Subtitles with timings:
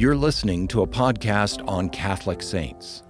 [0.00, 3.02] You're listening to a podcast on Catholic saints.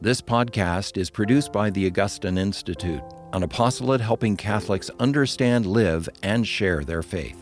[0.00, 3.02] This podcast is produced by the Augustine Institute,
[3.34, 7.36] an apostolate helping Catholics understand, live, and share their faith.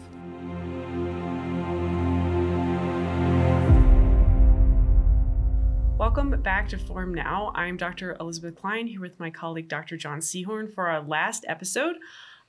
[5.96, 7.52] Welcome back to Formed Now.
[7.54, 8.16] I'm Dr.
[8.18, 9.96] Elizabeth Klein here with my colleague Dr.
[9.96, 11.94] John Sehorn for our last episode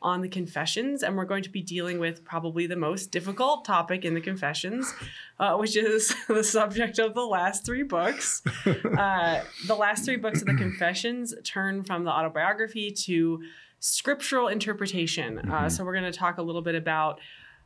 [0.02, 4.06] on the confessions, and we're going to be dealing with probably the most difficult topic
[4.06, 4.94] in the confessions,
[5.40, 8.42] uh, which is the subject of the last three books.
[8.98, 13.40] Uh, the last three books of the confessions turn from the autobiography to
[13.80, 15.38] scriptural interpretation.
[15.38, 15.70] Uh, mm-hmm.
[15.70, 17.20] so we're going to talk a little bit about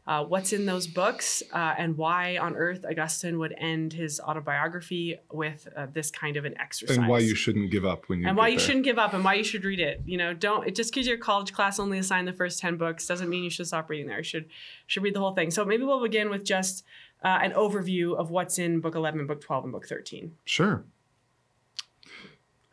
[0.07, 5.17] uh, what's in those books uh, and why on earth Augustine would end his autobiography
[5.31, 6.97] with uh, this kind of an exercise.
[6.97, 8.65] And why you shouldn't give up when you and why you there.
[8.65, 10.01] shouldn't give up and why you should read it.
[10.05, 13.05] You know, don't it just because your college class only assigned the first ten books
[13.05, 14.17] doesn't mean you should stop reading there.
[14.17, 14.49] You should
[14.87, 15.51] should read the whole thing.
[15.51, 16.83] So maybe we'll begin with just
[17.23, 20.35] uh, an overview of what's in book eleven, book twelve, and book thirteen.
[20.45, 20.83] Sure.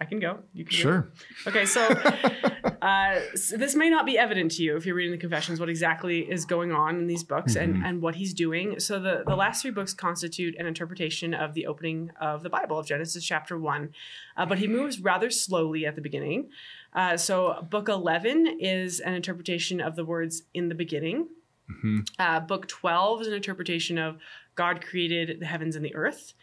[0.01, 0.39] I can go.
[0.53, 1.11] You can sure.
[1.45, 1.51] Go.
[1.51, 1.83] Okay, so,
[2.83, 5.69] uh, so, this may not be evident to you if you're reading the confessions what
[5.69, 7.75] exactly is going on in these books mm-hmm.
[7.75, 8.79] and, and what he's doing.
[8.79, 12.79] So the, the last three books constitute an interpretation of the opening of the Bible
[12.79, 13.91] of Genesis chapter one,
[14.37, 16.51] uh, but he moves rather slowly at the beginning.
[16.93, 21.27] Uh, so book eleven is an interpretation of the words in the beginning.
[21.71, 21.99] Mm-hmm.
[22.21, 24.19] Uh, book twelve is an interpretation of
[24.55, 26.35] God created the heavens and the earth.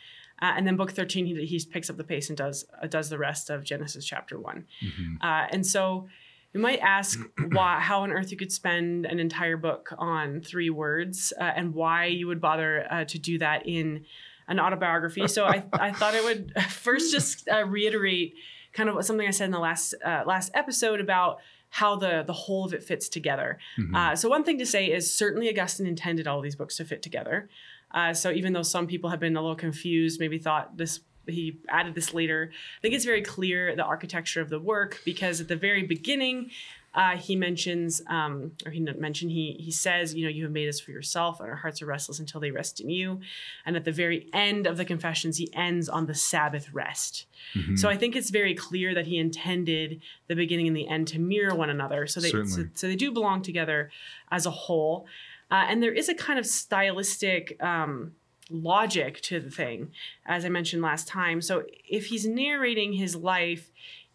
[0.42, 3.10] Uh, and then book 13 he, he picks up the pace and does uh, does
[3.10, 5.16] the rest of genesis chapter one mm-hmm.
[5.22, 6.08] uh, and so
[6.54, 7.20] you might ask
[7.52, 11.74] why how on earth you could spend an entire book on three words uh, and
[11.74, 14.06] why you would bother uh, to do that in
[14.50, 18.36] an autobiography so I, I thought i would first just uh, reiterate
[18.74, 21.40] kind of something i said in the last last episode about
[21.76, 23.58] how the the whole of it fits together.
[23.78, 23.96] Mm-hmm.
[23.96, 27.02] Uh, so one thing to say is certainly Augustine intended all these books to fit
[27.02, 27.50] together.
[27.96, 31.58] Uh, so even though some people have been a little confused, maybe thought this he
[31.70, 35.48] added this later, I think it's very clear the architecture of the work because at
[35.48, 36.52] the very beginning.
[36.94, 40.70] Uh, he mentions, um, or he mentioned, he he says, you know, you have made
[40.70, 43.20] us for yourself, and our hearts are restless until they rest in you.
[43.66, 47.26] And at the very end of the confessions, he ends on the Sabbath rest.
[47.54, 47.76] Mm-hmm.
[47.76, 51.20] So I think it's very clear that he intended the beginning and the end to
[51.20, 52.08] mirror one another.
[52.08, 53.92] So they so, so, they do belong together
[54.32, 55.06] as a whole.
[55.52, 58.14] Uh, and there is a kind of stylistic um,
[58.50, 59.92] logic to the thing,
[60.26, 61.42] as I mentioned last time.
[61.42, 63.72] So if he's narrating his life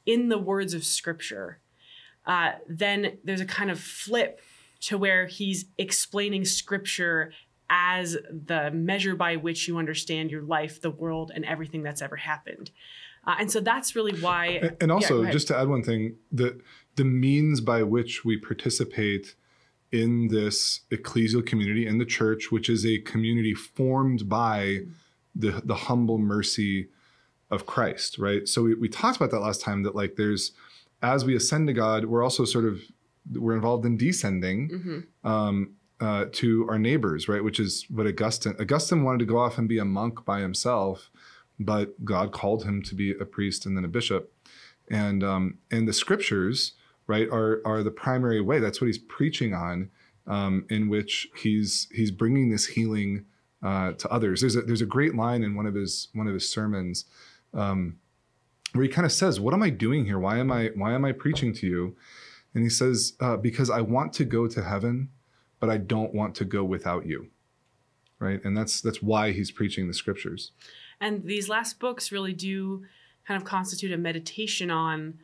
[0.07, 1.61] in the words of scripture,
[2.27, 4.41] uh, then there's a kind of flip
[4.81, 7.33] to where he's explaining scripture
[7.69, 12.17] as the measure by which you understand your life, the world, and everything that's ever
[12.17, 12.71] happened.
[13.27, 14.73] Uh, and so that's really why.
[14.81, 16.61] And also, yeah, just to add one thing, the
[16.97, 19.35] the means by which we participate
[19.93, 24.81] in this ecclesial community in the church, which is a community formed by
[25.35, 26.89] the the humble mercy
[27.51, 28.47] of Christ, right?
[28.47, 30.53] So we, we talked about that last time that like there's
[31.03, 32.81] as we ascend to God, we're also sort of
[33.33, 35.29] we're involved in descending mm-hmm.
[35.29, 37.43] um, uh, to our neighbors, right?
[37.43, 41.11] Which is what Augustine Augustine wanted to go off and be a monk by himself,
[41.59, 44.33] but God called him to be a priest and then a bishop,
[44.91, 46.73] and um, and the scriptures
[47.11, 48.61] right, are are the primary way.
[48.61, 49.91] That's what he's preaching on,
[50.29, 53.27] um, in which he's he's bringing this healing
[53.63, 54.41] uh, to others.
[54.41, 57.05] There's a there's a great line in one of his one of his sermons
[57.53, 57.99] um,
[58.73, 60.21] where he kind of says, "What am I doing here?
[60.21, 61.97] Why am I why am I preaching to you?"
[62.55, 65.11] And he says, uh, "Because I want to go to heaven,
[65.59, 67.29] but I don't want to go without you."
[68.21, 70.53] Right, and that's that's why he's preaching the scriptures.
[71.01, 72.85] And these last books really do
[73.27, 75.19] kind of constitute a meditation on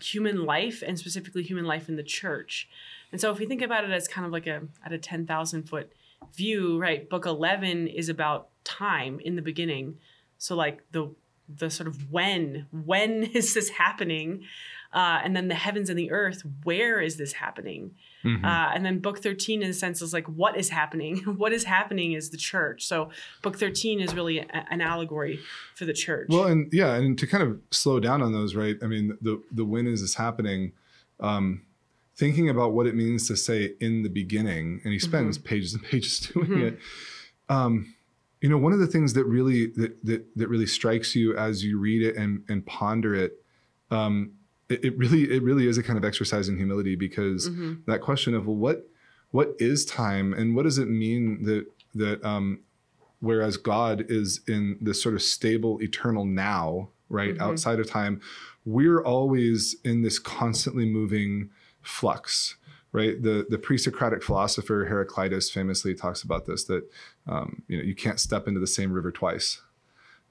[0.00, 2.68] human life and specifically human life in the church.
[3.12, 5.62] And so if we think about it as kind of like a at a 10,000
[5.64, 5.92] foot
[6.34, 7.08] view, right?
[7.08, 9.98] Book 11 is about time in the beginning.
[10.38, 11.14] So like the
[11.48, 14.44] the sort of when when is this happening
[14.94, 17.94] uh, and then the heavens and the earth where is this happening
[18.24, 18.44] mm-hmm.
[18.44, 21.64] uh, and then book 13 in a sense is like what is happening what is
[21.64, 23.10] happening is the church so
[23.42, 25.38] book 13 is really a, an allegory
[25.74, 28.76] for the church well and yeah and to kind of slow down on those right
[28.82, 30.72] i mean the the when is this happening
[31.20, 31.62] um,
[32.16, 35.48] thinking about what it means to say in the beginning and he spends mm-hmm.
[35.48, 36.66] pages and pages doing mm-hmm.
[36.66, 36.78] it
[37.48, 37.94] um,
[38.44, 41.64] you know, one of the things that really that that, that really strikes you as
[41.64, 43.42] you read it and and ponder it,
[43.90, 44.32] um,
[44.68, 47.74] it, it, really it really is a kind of exercise in humility because mm-hmm.
[47.86, 48.88] that question of well, what
[49.30, 52.60] what is time and what does it mean that that um,
[53.20, 57.42] whereas God is in this sort of stable eternal now, right mm-hmm.
[57.42, 58.20] outside of time,
[58.64, 61.50] we're always in this constantly moving
[61.82, 62.56] flux
[62.94, 63.20] right?
[63.20, 66.88] The the pre-Socratic philosopher Heraclitus famously talks about this that
[67.26, 69.60] um, you know you can't step into the same river twice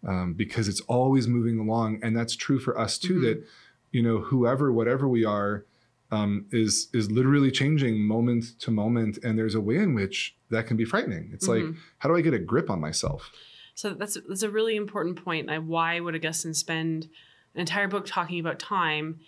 [0.07, 3.15] um, because it's always moving along, and that's true for us too.
[3.15, 3.24] Mm-hmm.
[3.25, 3.47] That
[3.94, 5.66] you know whoever whatever we are
[6.12, 10.68] um, is is literally changing moment to moment, and there's a way in which that
[10.68, 11.31] can be frightening.
[11.34, 11.68] It's mm-hmm.
[11.68, 13.31] like how do I get a grip on myself?
[13.75, 15.48] So that's that's a really important point.
[15.48, 17.07] Like why would Augustine spend
[17.56, 19.22] an entire book talking about time?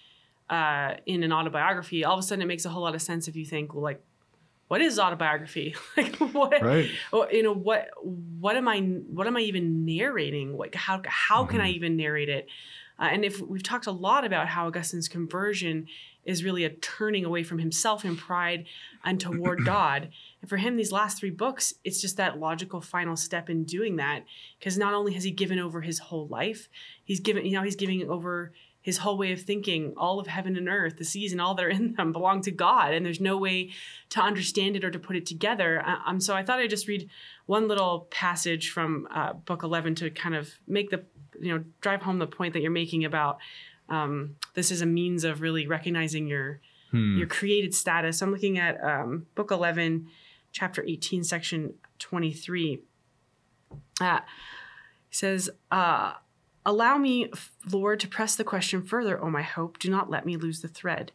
[0.50, 3.28] uh, in an autobiography, all of a sudden it makes a whole lot of sense
[3.28, 4.02] if you think, well, like,
[4.68, 5.76] what is autobiography?
[5.98, 6.90] like, what, right.
[7.32, 10.58] you know, what, what am I, what am I even narrating?
[10.58, 11.52] Like, how, how mm-hmm.
[11.52, 11.76] can I mm-hmm.
[11.76, 12.48] even narrate it?
[13.00, 15.88] Uh, and if we've talked a lot about how Augustine's conversion
[16.25, 18.65] is really a turning away from himself in pride
[19.03, 20.09] and toward God.
[20.42, 23.97] And for him, these last three books, it's just that logical final step in doing
[23.97, 24.25] that.
[24.59, 26.68] Because not only has he given over his whole life,
[27.03, 28.51] he's given, you know, he's giving over
[28.86, 31.65] his whole way of thinking, all of heaven and earth, the seas and all that
[31.65, 33.71] are in them belong to God, and there's no way
[34.09, 35.83] to understand it or to put it together.
[36.06, 37.09] Um, so I thought I'd just read
[37.47, 41.03] one little passage from uh, Book 11 to kind of make the,
[41.40, 43.38] you know, drive home the point that you're making about
[43.90, 46.60] um, this is a means of really recognizing your
[46.92, 47.18] hmm.
[47.18, 48.22] your created status.
[48.22, 50.08] I'm looking at um, Book 11,
[50.52, 52.82] Chapter 18, Section 23.
[54.02, 54.20] Uh,
[55.10, 55.50] says.
[55.72, 56.14] Uh,
[56.68, 57.30] Allow me,
[57.70, 59.78] Lord, to press the question further, Oh, my hope.
[59.78, 61.12] Do not let me lose the thread.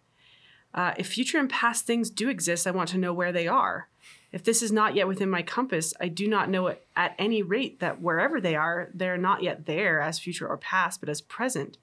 [0.72, 3.88] Uh, if future and past things do exist, I want to know where they are.
[4.32, 7.80] If this is not yet within my compass, I do not know at any rate
[7.80, 11.20] that wherever they are, they are not yet there as future or past, but as
[11.20, 11.78] present.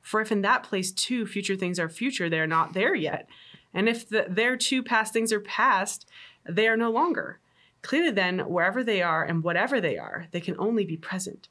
[0.00, 3.28] For if in that place too future things are future, they are not there yet.
[3.74, 6.08] And if the, there too past things are past,
[6.48, 7.40] they are no longer.
[7.82, 11.48] Clearly, then, wherever they are and whatever they are, they can only be present.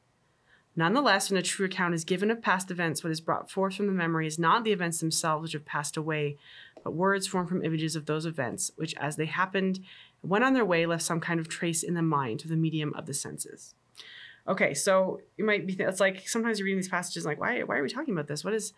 [0.76, 3.88] Nonetheless, when a true account is given of past events, what is brought forth from
[3.88, 6.38] the memory is not the events themselves which have passed away,
[6.84, 9.80] but words formed from images of those events, which, as they happened,
[10.24, 12.94] went on their way, left some kind of trace in the mind through the medium
[12.96, 13.74] of the senses.
[14.48, 17.78] Okay, so you might be, it's like sometimes you're reading these passages like, why, why
[17.78, 18.44] are we talking about this?
[18.44, 18.74] What is,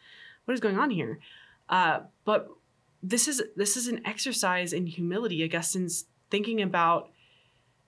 [0.46, 1.20] what is going on here?
[1.70, 2.50] Uh, but
[3.04, 5.44] this is this is an exercise in humility.
[5.44, 7.10] Augustine's thinking about,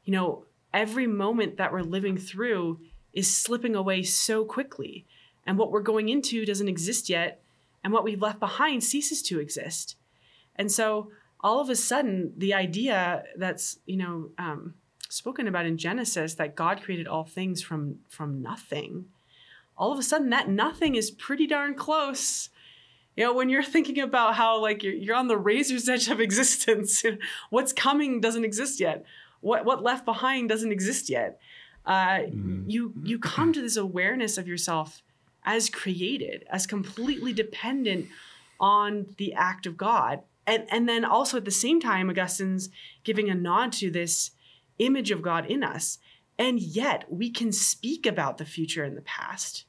[0.05, 2.79] you know, every moment that we're living through
[3.13, 5.05] is slipping away so quickly.
[5.45, 7.41] And what we're going into doesn't exist yet.
[7.83, 9.97] And what we've left behind ceases to exist.
[10.55, 11.11] And so
[11.43, 14.75] all of a sudden, the idea that's, you know, um,
[15.09, 19.05] spoken about in Genesis that God created all things from, from nothing,
[19.77, 22.49] all of a sudden that nothing is pretty darn close
[23.15, 26.19] you know when you're thinking about how like you're, you're on the razor's edge of
[26.19, 27.03] existence
[27.49, 29.03] what's coming doesn't exist yet
[29.41, 31.39] what what left behind doesn't exist yet
[31.85, 32.63] uh, mm-hmm.
[32.67, 35.01] you you come to this awareness of yourself
[35.45, 38.07] as created, as completely dependent
[38.59, 40.21] on the act of God.
[40.45, 42.69] And, and then also at the same time, Augustine's
[43.03, 44.31] giving a nod to this
[44.79, 45.99] image of God in us.
[46.37, 49.65] And yet we can speak about the future and the past.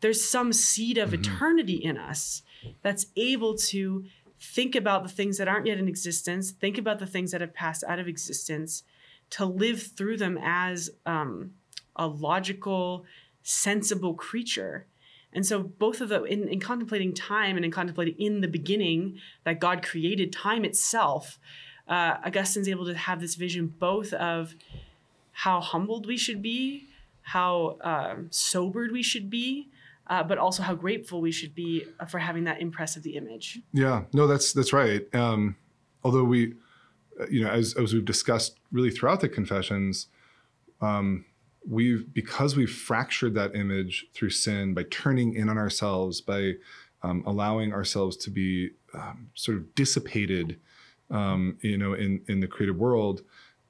[0.00, 1.20] There's some seed of mm-hmm.
[1.20, 2.42] eternity in us
[2.82, 4.04] that's able to
[4.40, 7.54] think about the things that aren't yet in existence, think about the things that have
[7.54, 8.82] passed out of existence,
[9.30, 11.52] to live through them as um,
[11.96, 13.04] a logical,
[13.42, 14.86] sensible creature.
[15.34, 19.18] And so, both of the, in, in, contemplating time and in contemplating in the beginning
[19.44, 21.38] that God created time itself,
[21.88, 24.54] uh, Augustine's able to have this vision both of
[25.32, 26.84] how humbled we should be,
[27.22, 29.68] how uh, sobered we should be,
[30.06, 33.60] uh, but also how grateful we should be for having that impress of the image.
[33.72, 35.12] Yeah, no, that's that's right.
[35.14, 35.56] Um,
[36.04, 36.54] although we,
[37.20, 40.08] uh, you know, as, as we've discussed really throughout the confessions,
[40.80, 41.24] um,
[41.68, 46.54] we've because we've fractured that image through sin by turning in on ourselves, by
[47.02, 50.58] um, allowing ourselves to be um, sort of dissipated,
[51.10, 53.22] um, you know, in in the created world,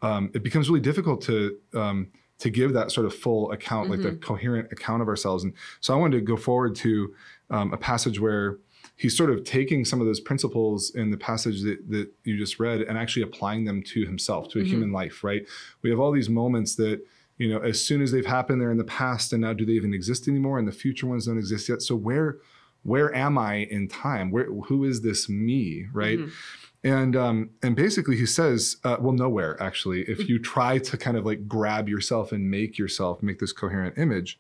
[0.02, 3.92] um, it becomes really difficult to um, to give that sort of full account, mm-hmm.
[3.92, 4.24] like the mm-hmm.
[4.24, 5.44] coherent account of ourselves.
[5.44, 7.14] And so I wanted to go forward to
[7.50, 8.58] a passage where
[8.96, 12.60] he's sort of taking some of those principles in the passage that, that you just
[12.60, 14.70] read and actually applying them to himself, to a mm-hmm.
[14.70, 15.46] human life, right?
[15.82, 17.04] We have all these moments that,
[17.36, 19.72] you know, as soon as they've happened, they're in the past, and now do they
[19.72, 20.58] even exist anymore?
[20.58, 21.82] And the future ones don't exist yet.
[21.82, 22.38] So where
[22.82, 24.30] where am I in time?
[24.30, 26.18] Where who is this me, right?
[26.18, 26.30] Mm-hmm.
[26.84, 30.02] And um, and basically he says, uh, well, nowhere actually.
[30.02, 33.98] If you try to kind of like grab yourself and make yourself make this coherent
[33.98, 34.38] image,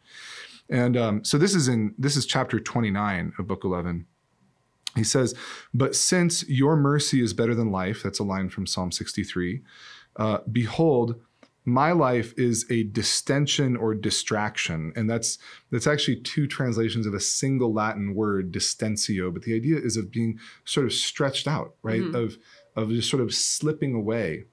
[0.68, 4.06] and um, so this is in this is chapter twenty nine of book eleven.
[4.94, 5.34] He says,
[5.72, 9.60] But since your mercy is better than life, that's a line from Psalm 63,
[10.16, 11.20] uh, behold,
[11.66, 15.38] my life is a distension or distraction and that's
[15.70, 20.10] that's actually two translations of a single latin word distentio but the idea is of
[20.10, 22.16] being sort of stretched out right mm-hmm.
[22.16, 22.36] of
[22.76, 24.44] of just sort of slipping away.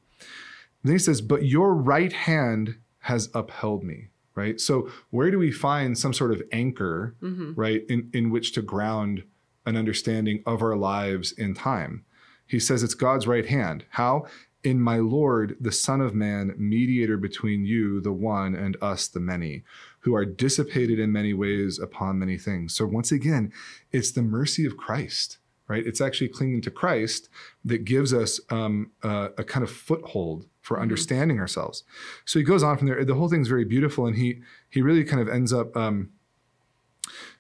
[0.83, 4.59] Then he says, But your right hand has upheld me, right?
[4.59, 7.53] So, where do we find some sort of anchor, Mm-hmm.
[7.55, 9.23] right, in, in which to ground
[9.65, 12.05] an understanding of our lives in time?
[12.45, 13.85] He says it's God's right hand.
[13.89, 14.25] How?
[14.63, 19.19] In my Lord, the Son of Man, mediator between you, the one, and us, the
[19.19, 19.63] many,
[20.01, 22.73] who are dissipated in many ways upon many things.
[22.75, 23.51] So, once again,
[23.91, 25.85] it's the mercy of Christ, right?
[25.85, 27.29] It's actually clinging to Christ
[27.65, 30.81] that gives us um, uh, a kind of foothold for Mhm.
[30.81, 31.83] understanding ourselves.
[32.23, 33.03] So he goes on from there.
[33.03, 35.75] The whole thing's very beautiful, and he he really kind of ends up.
[35.75, 36.09] Um,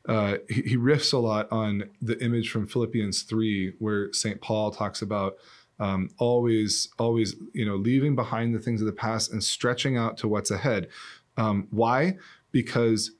[0.07, 4.71] uh, he, he riffs a lot on the image from Philippians three, where Saint Paul
[4.71, 5.35] talks about
[5.81, 10.15] um, always, always, you know, leaving behind the things of the past and stretching out
[10.19, 10.87] to what's ahead.
[11.37, 12.17] Um, why?
[12.51, 13.11] Because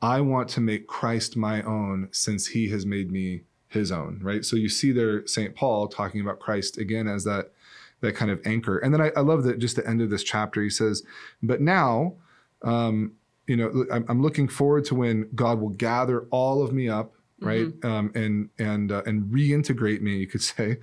[0.00, 4.20] I want to make Christ my own, since He has made me His own.
[4.22, 4.44] Right.
[4.44, 7.52] So you see there Saint Paul talking about Christ again as that
[8.00, 8.78] that kind of anchor.
[8.78, 10.62] And then I, I love that just the end of this chapter.
[10.62, 11.02] He says,
[11.42, 12.14] "But now."
[12.62, 13.12] Um,
[13.46, 17.68] you know, I'm looking forward to when God will gather all of me up, right,
[17.84, 20.16] um, and and uh, and reintegrate me.
[20.18, 20.78] You could say.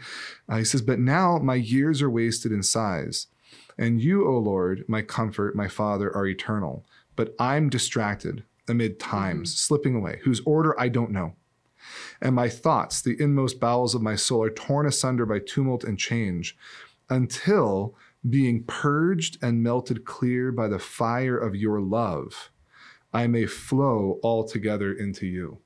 [0.48, 3.28] Uh, he says, "But now my years are wasted in sighs,
[3.78, 6.86] and you, O Lord, my comfort, my Father, are eternal.
[7.16, 11.36] But I'm distracted amid times slipping away, whose order I don't know."
[12.22, 16.00] And my thoughts, the inmost bowels of my soul, are torn asunder by tumult and
[16.00, 16.58] change,
[17.10, 17.96] until
[18.30, 22.52] being purged and melted clear by the fire of your love,
[23.14, 25.60] I may flow altogether into you.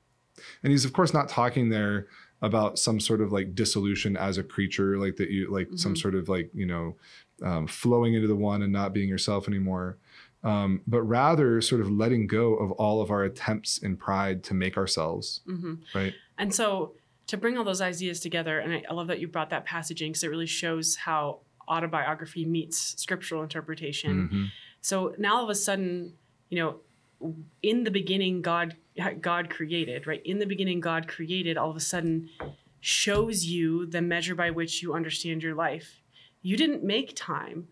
[0.62, 2.06] And he's, of course, not talking there
[2.40, 5.98] about some sort of like dissolution as a creature, like that you, like some Mhm.
[5.98, 6.96] sort of like, you know,
[7.42, 9.98] um, flowing into the one and not being yourself anymore.
[10.44, 14.54] Um, but rather sort of letting go of all of our attempts in pride to
[14.54, 15.74] make ourselves, Mm-hmm.
[15.94, 16.14] right?
[16.38, 16.94] And so
[17.26, 20.10] to bring all those ideas together, and I, love that you brought that passage in
[20.10, 24.28] because it really shows how autobiography meets scriptural interpretation.
[24.32, 24.46] Mhm.
[24.80, 26.14] So now all of a sudden,
[26.50, 26.80] you know,
[27.62, 28.76] in the beginning, God
[29.20, 30.22] God created, right?
[30.24, 31.56] In the beginning, God created.
[31.56, 32.28] All of a sudden,
[32.80, 36.02] shows you the measure by which you understand your life.
[36.42, 37.68] You didn't make time.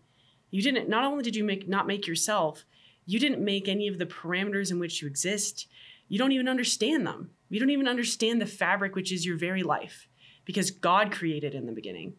[0.51, 0.89] You didn't.
[0.89, 2.65] Not only did you make not make yourself,
[3.05, 5.67] you didn't make any of the parameters in which you exist.
[6.09, 7.31] You don't even understand them.
[7.49, 10.07] You don't even understand the fabric which is your very life,
[10.45, 12.15] because God created in the beginning.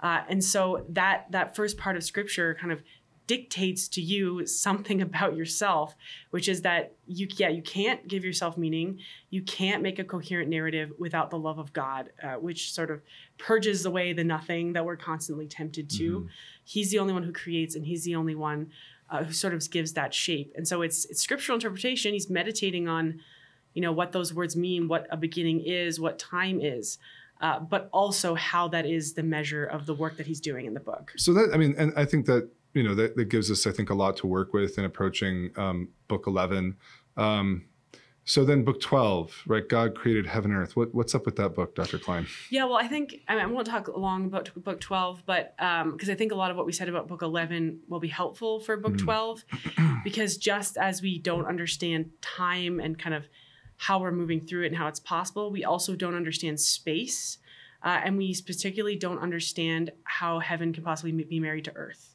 [0.00, 2.82] Uh, and so that that first part of Scripture kind of
[3.26, 5.94] dictates to you something about yourself,
[6.30, 8.98] which is that you yeah you can't give yourself meaning,
[9.30, 13.02] you can't make a coherent narrative without the love of God, uh, which sort of
[13.38, 16.20] purges away the nothing that we're constantly tempted to.
[16.20, 16.28] Mhm.
[16.64, 18.70] He's the only one who creates, and he's the only one
[19.10, 20.52] uh, who sort of gives that shape.
[20.56, 22.14] And so it's it's scriptural interpretation.
[22.14, 23.20] He's meditating on,
[23.74, 26.98] you know, what those words mean, what a beginning is, what time is.
[27.40, 30.74] Uh, but also how that is the measure of the work that he's doing in
[30.74, 31.12] the book.
[31.16, 33.70] So that I mean, and I think that you know that, that gives us, I
[33.72, 36.76] think, a lot to work with in approaching um, book eleven.
[37.16, 37.66] Um,
[38.24, 39.68] so then, book twelve, right?
[39.68, 40.76] God created heaven and earth.
[40.76, 41.98] What, what's up with that book, Dr.
[41.98, 42.26] Klein?
[42.50, 46.08] Yeah, well, I think I, mean, I won't talk long about book 12, but because
[46.08, 48.76] I think a lot of what we said about book 11 will be helpful for
[48.76, 49.04] book Mm.
[49.04, 49.44] 12,
[50.04, 53.26] because just as we don't understand time and kind of
[53.76, 57.38] how we're moving through it and how it's possible, we also don't understand space.
[57.82, 62.11] Uh, and we particularly don't understand how heaven can possibly be married to earth,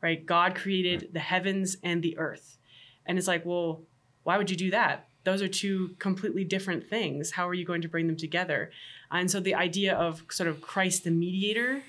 [0.00, 0.24] right?
[0.24, 2.58] God created the heavens and the earth.
[3.06, 3.82] And it's like, well,
[4.22, 5.08] why would you do that?
[5.24, 7.32] Those are two completely different things.
[7.32, 8.70] How are you going to bring them together?
[9.10, 11.82] And so the idea of sort of Christ the mediator,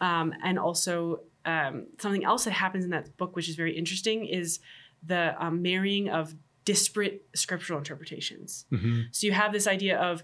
[0.00, 4.26] um, and also um, something else that happens in that book, which is very interesting,
[4.26, 4.60] is
[5.02, 6.34] the um, marrying of
[6.64, 8.66] disparate scriptural interpretations.
[9.12, 10.22] So you have this idea of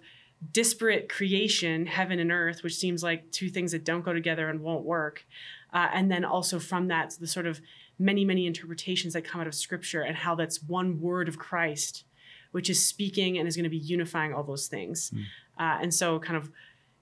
[0.51, 4.61] disparate creation, heaven and earth, which seems like two things that don't go together and
[4.61, 5.25] won't work.
[5.73, 7.61] Uh, and then also from that, the sort of
[7.99, 12.05] many, many interpretations that come out of scripture and how that's one word of Christ,
[12.50, 15.12] which is speaking and is going to be unifying all those things.
[15.59, 16.50] Uh, and so, kind of,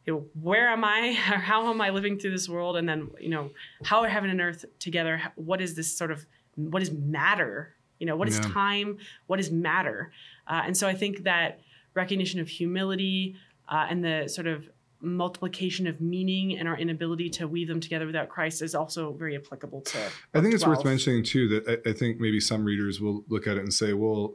[0.06, 1.10] you know, where am I?
[1.32, 2.76] or How am I living through this world?
[2.76, 3.50] And then, you know,
[3.84, 5.20] how are heaven and earth together?
[5.34, 7.74] What is this sort of, what is matter?
[7.98, 8.48] You know, what is Yeah.
[8.52, 8.98] time?
[9.26, 10.12] What is matter?
[10.46, 11.60] Uh, and so I think that
[11.94, 13.36] recognition of humility
[13.68, 14.68] uh, and the sort of
[15.00, 19.36] multiplication of meaning and our inability to weave them together without Christ is also very
[19.36, 19.98] applicable to.
[20.34, 23.46] I think it's worth mentioning too that I, I think maybe some readers will look
[23.46, 24.34] at it and say, well,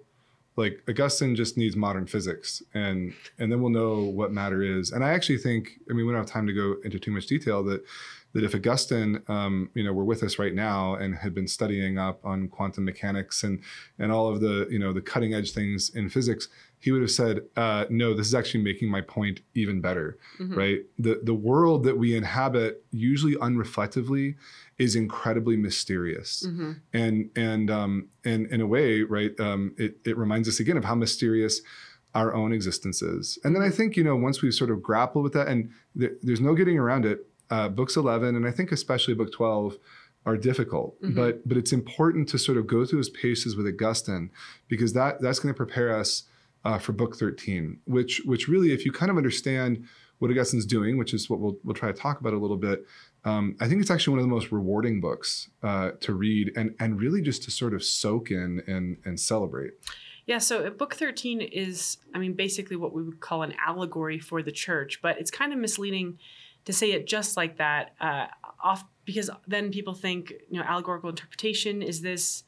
[0.58, 4.92] like Augustine just needs modern physics, and and then we'll know what matter is.
[4.92, 7.28] And I actually think, I mean, we don't have time to go into too much
[7.28, 7.84] detail that
[8.34, 11.98] that if Augustine, um, you know, were with us right now and had been studying
[11.98, 13.62] up on quantum mechanics and
[14.00, 16.48] and all of the you know the cutting edge things in physics,
[16.86, 20.56] he would have said, uh, "No, this is actually making my point even better." Mm-hmm.
[20.56, 20.80] Right?
[21.00, 24.36] The the world that we inhabit, usually unreflectively,
[24.77, 26.74] is incredibly mysterious, mm-hmm.
[26.94, 29.32] and and um, and in a way, right?
[29.39, 31.60] Um, it it reminds us again of how mysterious
[32.13, 33.39] our own existences.
[33.44, 36.13] And then I think, you know, once we've sort of grappled with that, and th-
[36.22, 39.75] there's no getting around it, uh, books 11, and I think especially book 12,
[40.25, 41.01] are difficult.
[41.01, 41.15] Mm-hmm.
[41.15, 44.30] But but it's important to sort of go through those paces with Augustine
[44.68, 46.24] because that that's going to prepare us
[46.66, 49.86] uh, for book 13, which which really, if you kind of understand
[50.20, 52.86] what Augustine's doing, which is what we'll we'll try to talk about a little bit.
[53.24, 56.76] Um, I think it's actually one of the most rewarding books uh, to read and
[56.80, 59.74] and really just to sort of soak in and and celebrate.
[60.26, 64.42] Yeah, so book 13 is, I mean, basically what we would call an allegory for
[64.42, 66.18] the church, but it's kind of misleading
[66.66, 68.26] to say it just like that, uh,
[68.64, 72.44] off because then people think, you know, allegorical interpretation is this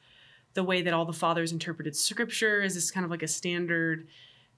[0.58, 2.64] the way that all the fathers interpreted scripture?
[2.64, 4.08] Is this kind of like a standard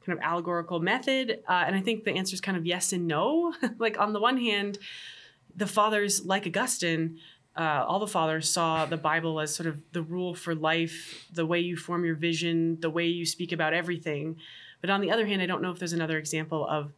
[0.06, 1.44] kind of allegorical method?
[1.46, 3.54] Uh, and I think the answer is kind of yes and no.
[3.80, 4.78] like on the one hand,
[5.54, 7.20] the fathers, like Augustine,
[7.58, 11.46] uh, all the fathers saw the Bible as sort of the rule for life, the
[11.46, 14.38] way you form your vision, the way you speak about everything.
[14.80, 16.94] But on the other hand, I don't know if there's another example of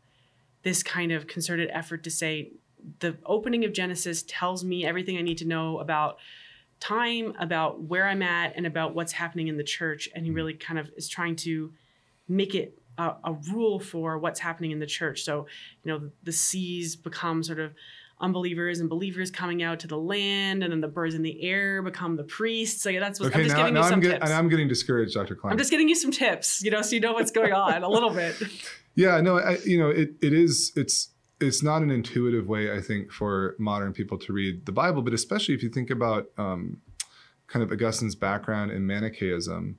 [0.62, 2.52] this kind of concerted effort to say
[3.00, 6.20] the opening of Genesis tells me everything I need to know about
[6.82, 10.10] time, about where I'm at, and about what's happening in the church.
[10.14, 10.36] And he mm-hmm.
[10.36, 11.72] really kind of is trying to
[12.28, 15.24] make it a, a rule for what's happening in the church.
[15.24, 15.48] So,
[15.84, 17.74] you know, the seas become sort of
[18.20, 21.82] unbelievers and believers coming out to the land, and then the birds in the air
[21.82, 22.86] become the priests.
[22.86, 24.26] Like that's what okay, I'm just now, giving now you some I'm get, tips.
[24.26, 25.36] And I'm getting discouraged, Dr.
[25.36, 25.52] Klein.
[25.52, 27.90] I'm just getting you some tips, you know, so you know what's going on a
[27.90, 28.36] little bit.
[28.94, 31.11] Yeah, no, I, you know, it it is it's
[31.42, 35.14] it's not an intuitive way, I think, for modern people to read the Bible, but
[35.14, 36.82] especially if you think about um,
[37.48, 39.78] kind of Augustine's background in Manichaeism.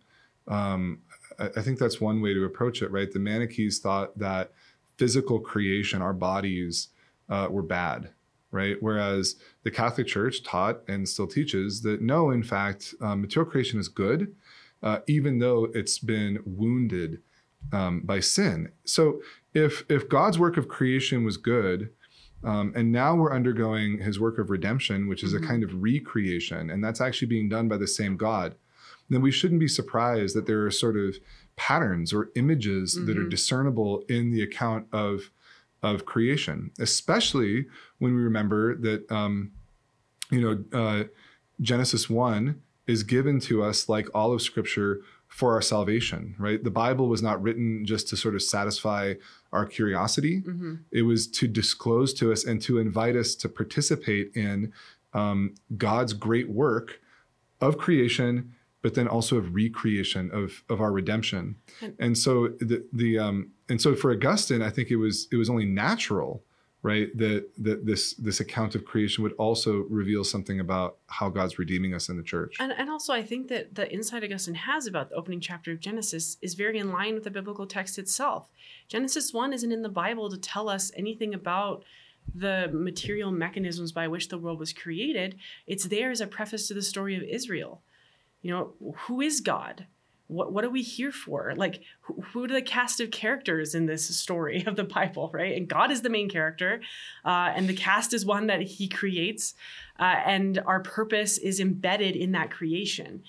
[0.49, 0.99] Um,
[1.39, 3.11] I, I think that's one way to approach it, right?
[3.11, 4.53] The Manichees thought that
[4.99, 6.89] physical creation, our bodies,
[7.31, 8.11] uh, were bad,
[8.51, 8.77] right?
[8.81, 13.79] Whereas the Catholic Church taught and still teaches that no, in fact, um, material creation
[13.79, 14.35] is good,
[14.83, 17.23] uh, even though it's been wounded
[17.73, 18.73] um, by sin.
[18.85, 19.21] So
[19.55, 21.91] if if God's work of creation was good,
[22.45, 25.45] um, and now we're undergoing His work of redemption, which is mm-hmm.
[25.45, 28.55] a kind of recreation, and that's actually being done by the same God,
[29.09, 31.17] then we shouldn't be surprised that there are sort of
[31.57, 33.07] patterns or images mm-hmm.
[33.07, 33.31] that are mm-hmm.
[33.31, 35.31] discernible in the account of
[35.83, 37.67] of creation, especially
[37.99, 39.51] when we remember that, um,
[40.31, 41.05] you know, uh,
[41.61, 45.01] Genesis 1 is given to us, like all of Scripture,
[45.33, 46.63] for our salvation, right?
[46.63, 49.15] The Bible was not written just to sort of satisfy
[49.51, 50.75] our curiosity, mm-hmm.
[50.91, 54.73] it was to disclose to us and to invite us to participate in
[55.15, 57.01] um, God's great work
[57.61, 61.57] of creation but then also of recreation of of our redemption.
[61.99, 65.49] And so the the um and so for Augustine, I think it was it was
[65.49, 66.43] only natural,
[66.83, 71.59] right, that that this this account of creation would also reveal something about how God's
[71.59, 72.57] redeeming us in the church.
[72.61, 75.81] And and also I think that the insight Augustine has about the opening chapter of
[75.81, 78.49] Genesis is very in line with the biblical text itself.
[78.89, 81.85] Genesis 1 isn't in the Bible to tell us anything about
[82.35, 85.37] the material mechanisms by which the world was created.
[85.67, 87.83] It's there as a preface to the story of Israel
[88.43, 88.73] you know,
[89.07, 89.87] who is God?
[90.33, 91.53] What, what are we here for?
[91.57, 95.57] Like, who, who, are the cast of characters in this story of the Bible, right?
[95.57, 96.81] And God is the main character,
[97.25, 99.55] uh, and the cast is one that He creates,
[99.99, 103.23] uh, and our purpose is embedded in that creation.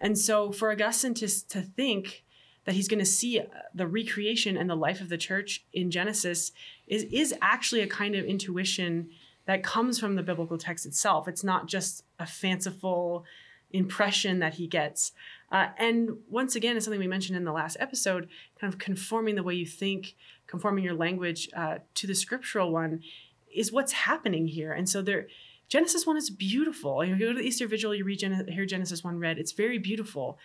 [0.00, 2.24] And so, for Augustine to, to think
[2.64, 3.44] that he's going to see uh,
[3.74, 6.52] the recreation and the life of the church in Genesis
[6.86, 9.08] is, is actually a kind of intuition
[9.46, 11.26] that comes from the biblical text itself.
[11.26, 13.24] It's not just a fanciful,
[13.70, 15.12] impression that he gets.
[15.50, 18.28] Uh, and once again, it's something we mentioned in the last episode,
[18.60, 20.14] kind of conforming the way you think,
[20.46, 23.02] conforming your language uh, to the scriptural one
[23.54, 24.72] is what's happening here.
[24.72, 25.28] And so there,
[25.68, 27.04] Genesis 1 is beautiful.
[27.04, 29.38] You, know, you go to the Easter Vigil, you read Gen- hear Genesis 1 read,
[29.38, 30.38] it's very beautiful.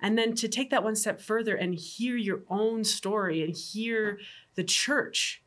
[0.00, 4.18] And then to take that one step further and hear your own story and hear
[4.54, 5.42] the church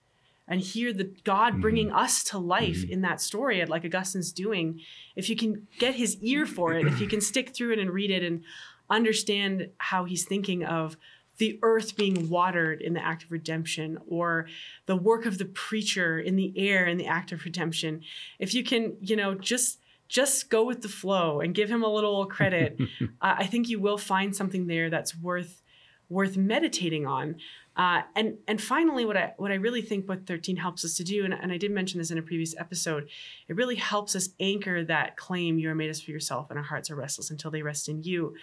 [0.47, 1.61] and hear the God mm-hmm.
[1.61, 2.91] bringing us to life mm-hmm.
[2.91, 4.81] in that story, like Augustine's doing,
[5.15, 7.89] if you can get his ear for it, if you can stick through it and
[7.89, 8.43] read it and
[8.91, 10.97] understand how he's thinking of
[11.37, 14.47] the earth being watered in the act of redemption or
[14.85, 18.01] the work of the preacher in the air in the act of redemption
[18.37, 21.87] if you can you know just just go with the flow and give him a
[21.87, 22.77] little credit
[23.21, 25.61] uh, i think you will find something there that's worth
[26.11, 27.37] worth meditating on.
[27.77, 31.05] Uh, and and finally, what I what I really think Book 13 helps us to
[31.05, 33.07] do, and, and I did mention this in a previous episode,
[33.47, 36.65] it really helps us anchor that claim you are made us for yourself and our
[36.65, 38.35] hearts are restless until they rest in you.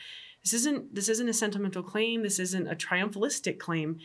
[0.50, 3.98] This isn't this isn't a sentimental claim, this isn't a triumphalistic claim.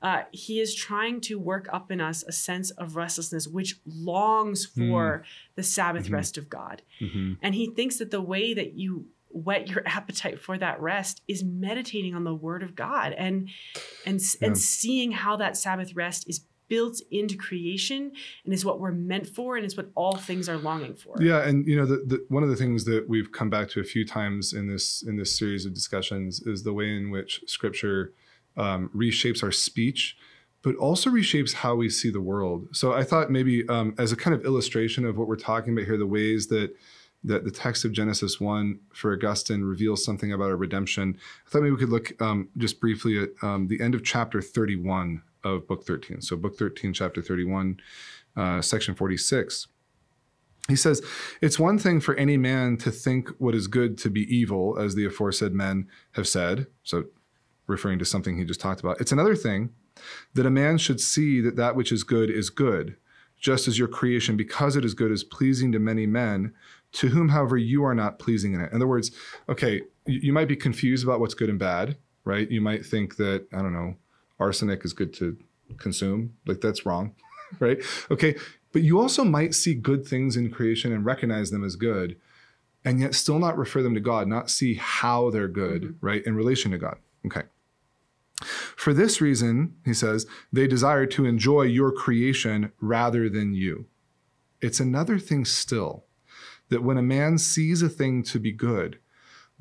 [0.00, 4.64] Uh, he is trying to work up in us a sense of restlessness which longs
[4.64, 5.54] for mm.
[5.56, 6.14] the Sabbath mm-hmm.
[6.14, 6.82] rest of God.
[7.00, 7.32] Mm-hmm.
[7.42, 11.42] And he thinks that the way that you whet your appetite for that rest is
[11.42, 13.48] meditating on the word of God and
[14.06, 14.46] and yeah.
[14.46, 18.12] and seeing how that Sabbath rest is built into creation
[18.44, 21.16] and is what we're meant for and is what all things are longing for.
[21.20, 23.80] Yeah, and you know the, the, one of the things that we've come back to
[23.80, 27.42] a few times in this in this series of discussions is the way in which
[27.46, 28.12] Scripture
[28.56, 30.16] um, reshapes our speech,
[30.62, 32.68] but also reshapes how we see the world.
[32.72, 35.86] So I thought maybe um, as a kind of illustration of what we're talking about
[35.86, 36.74] here, the ways that
[37.24, 41.18] that the text of Genesis 1 for Augustine reveals something about our redemption.
[41.46, 44.40] I thought maybe we could look um, just briefly at um, the end of chapter
[44.40, 46.20] 31 of Book 13.
[46.20, 47.78] So, Book 13, chapter 31,
[48.36, 49.68] uh, section 46.
[50.68, 51.02] He says,
[51.40, 54.94] It's one thing for any man to think what is good to be evil, as
[54.94, 56.66] the aforesaid men have said.
[56.82, 57.04] So,
[57.66, 59.00] referring to something he just talked about.
[59.00, 59.70] It's another thing
[60.34, 62.96] that a man should see that that which is good is good,
[63.38, 66.52] just as your creation, because it is good, is pleasing to many men
[66.92, 68.70] to whom, however, you are not pleasing in it.
[68.70, 69.10] In other words,
[69.48, 72.50] okay, you might be confused about what's good and bad, right?
[72.50, 73.94] You might think that, I don't know,
[74.40, 75.36] arsenic is good to
[75.78, 76.34] consume.
[76.46, 77.14] Like that's wrong,
[77.60, 77.78] right?
[78.10, 78.36] Okay,
[78.72, 82.16] but you also might see good things in creation and recognize them as good,
[82.84, 86.06] and yet still not refer them to God, not see how they're good, mm-hmm.
[86.06, 86.98] right, in relation to God.
[87.26, 87.42] Okay.
[88.76, 93.86] For this reason, he says, they desire to enjoy your creation rather than you.
[94.60, 96.04] It's another thing still
[96.68, 98.98] that when a man sees a thing to be good,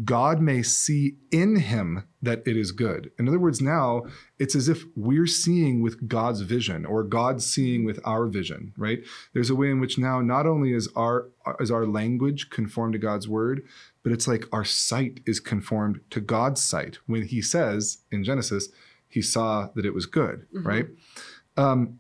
[0.06, 3.10] God may see in him that it is good.
[3.18, 4.04] In other words, now
[4.38, 9.00] it's as if we're seeing with God's vision or God seeing with our vision, right?
[9.34, 11.30] There's a way in which now not only is our
[11.60, 13.64] is our language conformed to God's word,
[14.04, 17.00] but it's like our sight is conformed to God's sight.
[17.08, 18.70] When he says in Genesis,
[19.10, 20.68] he saw that it was good, mm-hmm.
[20.68, 20.86] right?
[21.56, 22.00] Um,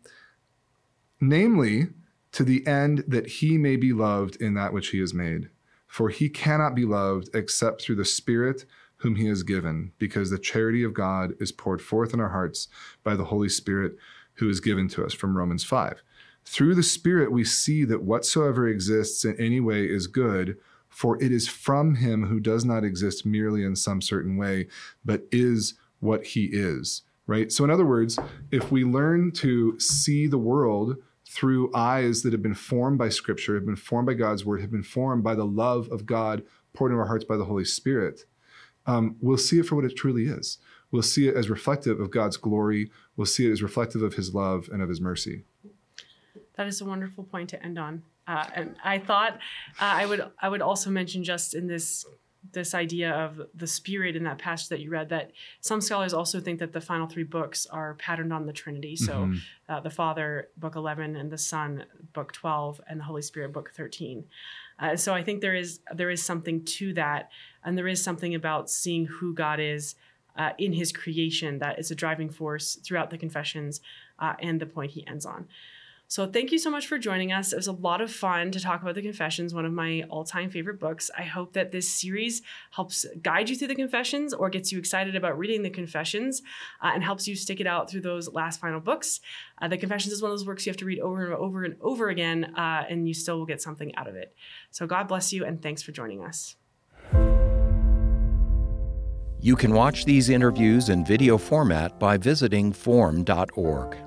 [1.19, 1.88] namely,
[2.33, 5.49] to the end that he may be loved in that which he has made.
[5.97, 8.65] For he cannot be loved except through the Spirit
[8.97, 12.67] whom he has given, because the charity of God is poured forth in our hearts
[13.03, 13.97] by the Holy Spirit
[14.36, 16.03] who is given to us from Romans 5.
[16.45, 21.31] Through the Spirit, we see that whatsoever exists in any way is good, for it
[21.31, 24.67] is from him who does not exist merely in some certain way,
[25.03, 27.01] but is what he is.
[27.25, 27.51] Right?
[27.51, 28.19] So, in other words,
[28.51, 30.97] if we learn to see the world
[31.38, 34.71] through eyes that have been formed by Scripture, have been formed by God's Word, have
[34.71, 36.41] been formed by the love of God
[36.73, 38.26] poured into our hearts by the Holy Spirit,
[38.88, 40.58] um, we'll see it for what it truly is.
[40.89, 42.89] We'll see it as reflective of God's glory.
[43.15, 45.43] We'll see it as reflective of His love and of His mercy.
[46.56, 48.02] That is a wonderful point to end on.
[48.26, 49.38] Uh, and I thought uh,
[49.80, 52.04] I would I would also mention just in this
[52.52, 56.39] this idea of the spirit in that passage that you read that some scholars also
[56.39, 58.95] think that the final three books are patterned on the trinity.
[58.95, 59.38] So mm-hmm.
[59.67, 63.71] uh, the father book 11 and the son book 12 and the holy spirit book
[63.76, 64.26] 13
[64.80, 67.30] uh, so i think there is there is something to that
[67.63, 69.95] and there is something about seeing who god is
[70.38, 73.82] uh, in his creation that is a driving force throughout the confessions
[74.19, 75.47] uh, and the point he ends on
[76.09, 77.51] so thank you so much for joining us.
[77.51, 80.49] It was a lot of fun to talk about the Confessions, one of my all-time
[80.49, 81.11] favorite books.
[81.17, 82.41] I hope that this series
[82.71, 86.41] helps guide you through the Confessions or gets you excited about reading the Confessions
[86.81, 89.19] uh, and helps you stick it out through those last final books.
[89.61, 91.63] Uh, the Confessions is one of those works you have to read over and over
[91.65, 94.33] and over again, uh, and you still will get something out of it.
[94.71, 96.55] So God bless you, and thanks for joining us.
[99.39, 104.06] You can watch these interviews in video format by visiting formed.org.